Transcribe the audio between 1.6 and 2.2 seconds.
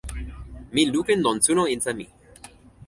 insa mi.